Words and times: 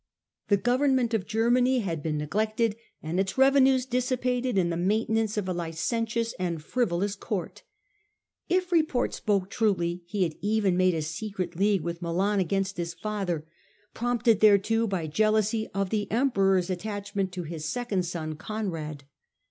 The 0.47 0.57
government 0.57 1.13
of 1.13 1.27
Germany 1.27 1.81
had 1.81 2.01
been 2.01 2.17
neglected 2.17 2.75
and 3.03 3.19
its 3.19 3.37
revenues 3.37 3.85
dissipated 3.85 4.57
in 4.57 4.71
the 4.71 4.75
maintenance 4.75 5.37
of 5.37 5.47
a 5.47 5.53
licentious 5.53 6.33
and 6.39 6.59
frivolous 6.63 7.15
Court. 7.15 7.61
If 8.49 8.71
report 8.71 9.13
spoke 9.13 9.51
truly 9.51 10.01
he 10.07 10.23
had 10.23 10.33
even 10.41 10.75
made 10.75 10.95
a 10.95 11.03
secret 11.03 11.55
league 11.55 11.81
with 11.83 12.01
Milan 12.01 12.39
against 12.39 12.77
his 12.77 12.95
father, 12.95 13.45
prompted 13.93 14.39
thereto 14.41 14.87
by 14.87 15.05
jealousy 15.05 15.69
of 15.71 15.91
the 15.91 16.09
Emperor's 16.11 16.71
attachment 16.71 17.31
to 17.33 17.43
his 17.43 17.65
second 17.69 18.03
son 18.07 18.33
Conrad. 18.35 19.03